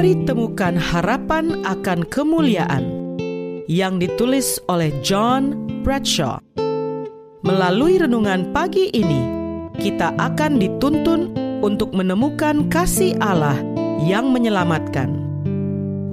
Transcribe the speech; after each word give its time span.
Mari 0.00 0.24
temukan 0.24 0.80
harapan 0.80 1.60
akan 1.60 2.08
kemuliaan 2.08 2.88
yang 3.68 4.00
ditulis 4.00 4.56
oleh 4.64 4.88
John 5.04 5.52
Bradshaw. 5.84 6.40
Melalui 7.44 8.00
renungan 8.00 8.48
pagi 8.48 8.88
ini, 8.96 9.20
kita 9.76 10.16
akan 10.16 10.56
dituntun 10.56 11.36
untuk 11.60 11.92
menemukan 11.92 12.72
kasih 12.72 13.12
Allah 13.20 13.60
yang 14.00 14.32
menyelamatkan. 14.32 15.20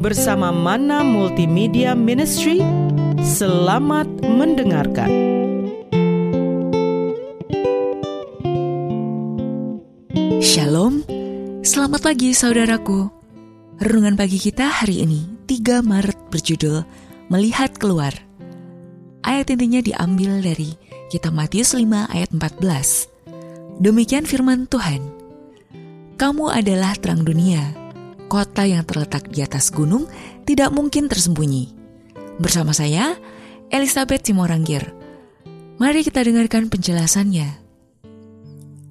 Bersama 0.03 0.51
Mana 0.51 0.99
Multimedia 1.07 1.95
Ministry, 1.95 2.59
selamat 3.23 4.11
mendengarkan. 4.27 5.07
Shalom, 10.43 11.07
selamat 11.63 12.03
pagi 12.03 12.35
saudaraku. 12.35 13.16
Renungan 13.77 14.17
pagi 14.17 14.41
kita 14.41 14.81
hari 14.81 15.05
ini 15.05 15.45
3 15.45 15.85
Maret 15.85 16.33
berjudul 16.33 16.81
Melihat 17.29 17.77
Keluar. 17.77 18.09
Ayat 19.21 19.53
intinya 19.53 19.77
diambil 19.85 20.41
dari 20.41 20.73
Kitab 21.13 21.37
Matius 21.37 21.77
5 21.77 21.85
ayat 22.09 22.33
14. 22.33 23.77
Demikian 23.77 24.25
firman 24.25 24.65
Tuhan. 24.65 25.05
Kamu 26.17 26.49
adalah 26.49 26.97
terang 26.97 27.21
dunia. 27.21 27.61
Kota 28.25 28.65
yang 28.65 28.81
terletak 28.81 29.29
di 29.29 29.45
atas 29.45 29.69
gunung 29.69 30.09
tidak 30.49 30.73
mungkin 30.73 31.05
tersembunyi. 31.05 31.69
Bersama 32.41 32.73
saya, 32.73 33.13
Elizabeth 33.69 34.25
Simorangkir. 34.25 34.89
Mari 35.77 36.01
kita 36.01 36.25
dengarkan 36.25 36.73
penjelasannya. 36.73 37.66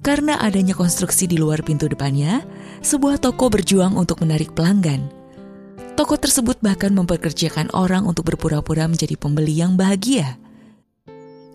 Karena 0.07 0.39
adanya 0.39 0.71
konstruksi 0.71 1.27
di 1.27 1.35
luar 1.35 1.67
pintu 1.67 1.91
depannya, 1.91 2.39
sebuah 2.79 3.19
toko 3.19 3.51
berjuang 3.51 3.99
untuk 3.99 4.23
menarik 4.23 4.55
pelanggan. 4.55 5.03
Toko 5.99 6.15
tersebut 6.15 6.63
bahkan 6.63 6.95
mempekerjakan 6.95 7.75
orang 7.75 8.07
untuk 8.07 8.31
berpura-pura 8.31 8.87
menjadi 8.87 9.19
pembeli 9.19 9.59
yang 9.59 9.75
bahagia. 9.75 10.39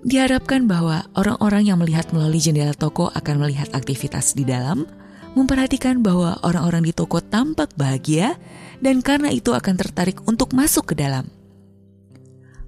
Diharapkan 0.04 0.68
bahwa 0.68 1.08
orang-orang 1.16 1.64
yang 1.64 1.80
melihat 1.80 2.12
melalui 2.12 2.44
jendela 2.44 2.76
toko 2.76 3.08
akan 3.16 3.40
melihat 3.40 3.72
aktivitas 3.72 4.36
di 4.36 4.44
dalam, 4.44 4.84
memperhatikan 5.32 6.04
bahwa 6.04 6.36
orang-orang 6.44 6.84
di 6.84 6.92
toko 6.92 7.24
tampak 7.24 7.72
bahagia, 7.80 8.36
dan 8.84 9.00
karena 9.00 9.32
itu 9.32 9.56
akan 9.56 9.80
tertarik 9.80 10.20
untuk 10.28 10.52
masuk 10.52 10.92
ke 10.92 10.94
dalam. 11.00 11.24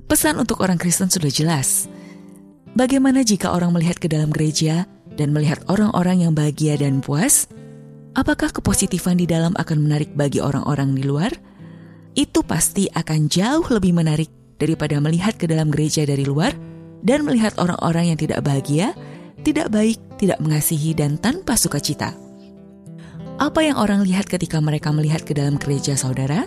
Pesan 0.09 0.41
untuk 0.41 0.65
orang 0.65 0.81
Kristen 0.81 1.13
sudah 1.13 1.29
jelas. 1.29 1.93
Bagaimana 2.73 3.21
jika 3.21 3.53
orang 3.53 3.77
melihat 3.77 4.01
ke 4.01 4.09
dalam 4.09 4.33
gereja 4.33 4.89
dan 5.15 5.31
melihat 5.31 5.63
orang-orang 5.71 6.27
yang 6.27 6.33
bahagia 6.35 6.79
dan 6.79 6.99
puas, 6.99 7.47
apakah 8.19 8.51
kepositifan 8.51 9.19
di 9.19 9.27
dalam 9.27 9.55
akan 9.59 9.79
menarik 9.87 10.11
bagi 10.15 10.43
orang-orang 10.43 10.95
di 10.95 11.03
luar? 11.07 11.33
Itu 12.15 12.47
pasti 12.47 12.87
akan 12.91 13.27
jauh 13.27 13.67
lebih 13.71 13.95
menarik 13.95 14.31
daripada 14.59 14.99
melihat 15.03 15.35
ke 15.35 15.51
dalam 15.51 15.71
gereja 15.71 16.07
dari 16.07 16.23
luar 16.23 16.55
dan 17.03 17.27
melihat 17.27 17.59
orang-orang 17.59 18.15
yang 18.15 18.19
tidak 18.19 18.41
bahagia, 18.47 18.95
tidak 19.43 19.69
baik, 19.69 19.99
tidak 20.17 20.39
mengasihi, 20.41 20.95
dan 20.95 21.19
tanpa 21.19 21.59
sukacita. 21.59 22.15
Apa 23.35 23.67
yang 23.67 23.77
orang 23.77 24.07
lihat 24.07 24.31
ketika 24.31 24.63
mereka 24.63 24.95
melihat 24.95 25.27
ke 25.27 25.35
dalam 25.35 25.59
gereja 25.59 25.99
saudara 25.99 26.47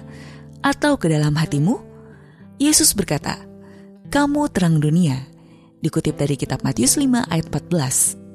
atau 0.64 0.96
ke 0.96 1.12
dalam 1.12 1.36
hatimu? 1.36 1.84
Yesus 2.58 2.96
berkata, 2.96 3.38
"Kamu 4.08 4.48
terang 4.50 4.80
dunia." 4.80 5.28
Dikutip 5.84 6.18
dari 6.18 6.40
kitab 6.40 6.66
Matius 6.66 6.98
5 6.98 7.28
ayat 7.30 7.52
14. 7.54 8.27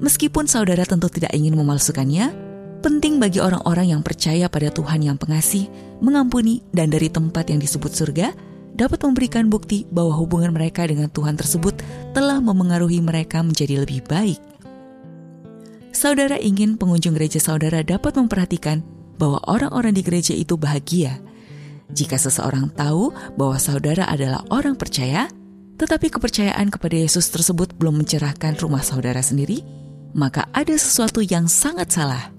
Meskipun 0.00 0.48
saudara 0.48 0.88
tentu 0.88 1.12
tidak 1.12 1.36
ingin 1.36 1.52
memalsukannya, 1.60 2.32
penting 2.80 3.20
bagi 3.20 3.36
orang-orang 3.36 3.92
yang 3.92 4.00
percaya 4.00 4.48
pada 4.48 4.72
Tuhan 4.72 5.04
yang 5.04 5.20
pengasih, 5.20 5.68
mengampuni, 6.00 6.64
dan 6.72 6.88
dari 6.88 7.12
tempat 7.12 7.52
yang 7.52 7.60
disebut 7.60 7.92
surga, 7.92 8.32
dapat 8.72 9.04
memberikan 9.04 9.52
bukti 9.52 9.84
bahwa 9.92 10.16
hubungan 10.16 10.56
mereka 10.56 10.88
dengan 10.88 11.12
Tuhan 11.12 11.36
tersebut 11.36 11.84
telah 12.16 12.40
memengaruhi 12.40 13.04
mereka 13.04 13.44
menjadi 13.44 13.84
lebih 13.84 14.00
baik. 14.08 14.40
Saudara 15.92 16.40
ingin 16.40 16.80
pengunjung 16.80 17.12
gereja 17.12 17.36
saudara 17.36 17.84
dapat 17.84 18.16
memperhatikan 18.16 18.80
bahwa 19.20 19.36
orang-orang 19.44 19.92
di 19.92 20.00
gereja 20.00 20.32
itu 20.32 20.56
bahagia. 20.56 21.20
Jika 21.92 22.16
seseorang 22.16 22.72
tahu 22.72 23.12
bahwa 23.36 23.60
saudara 23.60 24.08
adalah 24.08 24.40
orang 24.48 24.80
percaya, 24.80 25.28
tetapi 25.76 26.08
kepercayaan 26.08 26.72
kepada 26.72 26.96
Yesus 26.96 27.28
tersebut 27.28 27.76
belum 27.76 28.00
mencerahkan 28.00 28.56
rumah 28.62 28.80
saudara 28.80 29.20
sendiri, 29.20 29.60
maka 30.12 30.46
ada 30.50 30.74
sesuatu 30.74 31.22
yang 31.22 31.46
sangat 31.46 31.94
salah. 31.94 32.30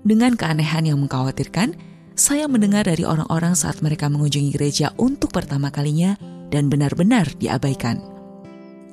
Dengan 0.00 0.34
keanehan 0.34 0.88
yang 0.88 0.98
mengkhawatirkan, 1.02 1.76
saya 2.16 2.44
mendengar 2.48 2.84
dari 2.84 3.04
orang-orang 3.04 3.56
saat 3.56 3.80
mereka 3.80 4.08
mengunjungi 4.12 4.52
gereja 4.52 4.92
untuk 5.00 5.32
pertama 5.32 5.72
kalinya 5.72 6.16
dan 6.52 6.68
benar-benar 6.68 7.28
diabaikan. 7.40 8.00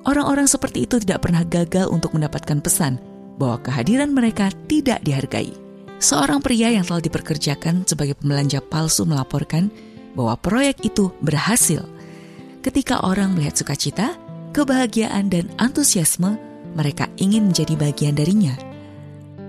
Orang-orang 0.08 0.48
seperti 0.48 0.88
itu 0.88 1.04
tidak 1.04 1.28
pernah 1.28 1.44
gagal 1.44 1.92
untuk 1.92 2.16
mendapatkan 2.16 2.64
pesan 2.64 2.96
bahwa 3.36 3.60
kehadiran 3.60 4.16
mereka 4.16 4.48
tidak 4.72 5.04
dihargai. 5.04 5.52
Seorang 6.00 6.40
pria 6.40 6.72
yang 6.72 6.86
telah 6.88 7.04
diperkerjakan 7.04 7.84
sebagai 7.84 8.16
pembelanja 8.16 8.64
palsu 8.64 9.04
melaporkan 9.04 9.68
bahwa 10.16 10.40
proyek 10.40 10.88
itu 10.88 11.12
berhasil. 11.20 11.84
Ketika 12.64 13.04
orang 13.04 13.36
melihat 13.36 13.60
sukacita, 13.60 14.16
kebahagiaan, 14.56 15.28
dan 15.28 15.50
antusiasme, 15.60 16.47
mereka 16.78 17.10
ingin 17.18 17.50
menjadi 17.50 17.74
bagian 17.74 18.14
darinya. 18.14 18.54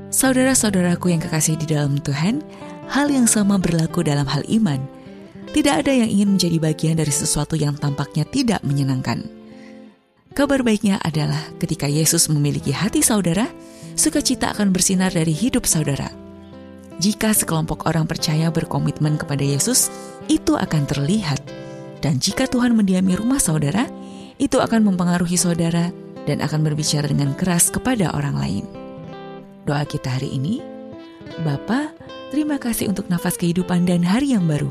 Saudara-saudaraku 0.09 1.13
yang 1.13 1.21
kekasih 1.21 1.61
di 1.61 1.69
dalam 1.69 2.01
Tuhan, 2.01 2.41
hal 2.89 3.13
yang 3.13 3.29
sama 3.29 3.61
berlaku 3.61 4.01
dalam 4.01 4.25
hal 4.25 4.41
iman. 4.49 4.81
Tidak 5.53 5.85
ada 5.85 5.93
yang 5.93 6.09
ingin 6.09 6.41
menjadi 6.41 6.57
bagian 6.57 6.97
dari 6.97 7.13
sesuatu 7.13 7.61
yang 7.61 7.77
tampaknya 7.77 8.25
tidak 8.25 8.65
menyenangkan. 8.65 9.29
Kabar 10.33 10.65
baiknya 10.65 10.97
adalah 11.05 11.41
ketika 11.61 11.85
Yesus 11.85 12.33
memiliki 12.33 12.73
hati 12.73 13.05
saudara, 13.05 13.49
sukacita 13.97 14.57
akan 14.57 14.73
bersinar 14.73 15.13
dari 15.13 15.37
hidup 15.37 15.69
saudara. 15.69 16.09
Jika 16.99 17.31
sekelompok 17.37 17.87
orang 17.87 18.09
percaya 18.09 18.49
berkomitmen 18.49 19.21
kepada 19.21 19.45
Yesus, 19.45 19.93
itu 20.33 20.57
akan 20.57 20.83
terlihat. 20.89 21.45
Dan 22.01 22.19
jika 22.23 22.47
Tuhan 22.47 22.75
mendiami 22.75 23.15
rumah 23.19 23.43
saudara, 23.43 23.87
itu 24.39 24.63
akan 24.63 24.95
mempengaruhi 24.95 25.35
saudara 25.35 25.91
dan 26.29 26.45
akan 26.45 26.61
berbicara 26.61 27.09
dengan 27.09 27.33
keras 27.33 27.73
kepada 27.73 28.13
orang 28.13 28.37
lain. 28.37 28.65
Doa 29.65 29.89
kita 29.89 30.21
hari 30.21 30.37
ini, 30.37 30.61
Bapa, 31.41 31.97
terima 32.29 32.61
kasih 32.61 32.93
untuk 32.93 33.09
nafas 33.09 33.41
kehidupan 33.41 33.89
dan 33.89 34.05
hari 34.05 34.37
yang 34.37 34.45
baru. 34.45 34.69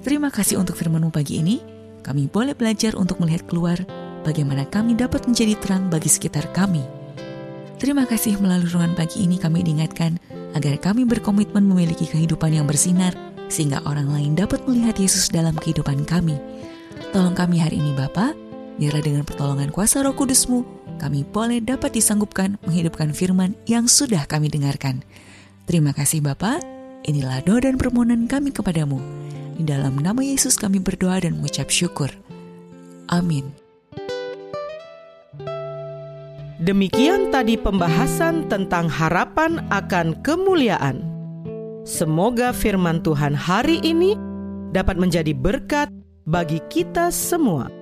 Terima 0.00 0.32
kasih 0.32 0.56
untuk 0.56 0.80
firmanmu 0.80 1.12
pagi 1.12 1.44
ini, 1.44 1.60
kami 2.00 2.26
boleh 2.26 2.56
belajar 2.56 2.96
untuk 2.96 3.20
melihat 3.20 3.44
keluar 3.46 3.78
bagaimana 4.26 4.66
kami 4.66 4.96
dapat 4.96 5.28
menjadi 5.28 5.54
terang 5.60 5.92
bagi 5.92 6.10
sekitar 6.10 6.50
kami. 6.50 6.82
Terima 7.78 8.06
kasih 8.06 8.38
melalui 8.38 8.70
ruangan 8.70 8.94
pagi 8.98 9.26
ini 9.26 9.38
kami 9.38 9.62
diingatkan 9.62 10.18
agar 10.54 10.78
kami 10.78 11.06
berkomitmen 11.06 11.62
memiliki 11.66 12.06
kehidupan 12.06 12.54
yang 12.54 12.66
bersinar 12.66 13.14
sehingga 13.50 13.82
orang 13.84 14.10
lain 14.10 14.32
dapat 14.38 14.64
melihat 14.64 14.98
Yesus 14.98 15.28
dalam 15.30 15.54
kehidupan 15.54 16.06
kami. 16.06 16.38
Tolong 17.10 17.34
kami 17.34 17.58
hari 17.60 17.82
ini 17.82 17.92
Bapak, 17.92 18.41
Biarlah 18.82 18.98
dengan 18.98 19.22
pertolongan 19.22 19.70
kuasa 19.70 20.02
roh 20.02 20.10
kudusmu, 20.10 20.66
kami 20.98 21.22
boleh 21.22 21.62
dapat 21.62 21.94
disanggupkan 21.94 22.58
menghidupkan 22.66 23.14
firman 23.14 23.54
yang 23.70 23.86
sudah 23.86 24.26
kami 24.26 24.50
dengarkan. 24.50 25.06
Terima 25.70 25.94
kasih 25.94 26.18
Bapa. 26.18 26.58
inilah 27.06 27.46
doa 27.46 27.62
dan 27.62 27.78
permohonan 27.78 28.26
kami 28.26 28.50
kepadamu. 28.50 28.98
Di 29.54 29.62
dalam 29.62 30.02
nama 30.02 30.18
Yesus 30.18 30.58
kami 30.58 30.82
berdoa 30.82 31.22
dan 31.22 31.38
mengucap 31.38 31.70
syukur. 31.70 32.10
Amin. 33.06 33.54
Demikian 36.58 37.30
tadi 37.30 37.54
pembahasan 37.54 38.50
tentang 38.50 38.90
harapan 38.90 39.62
akan 39.70 40.18
kemuliaan. 40.26 41.06
Semoga 41.86 42.50
firman 42.50 42.98
Tuhan 43.06 43.38
hari 43.38 43.78
ini 43.86 44.18
dapat 44.74 44.98
menjadi 44.98 45.30
berkat 45.38 45.86
bagi 46.26 46.58
kita 46.66 47.14
semua. 47.14 47.81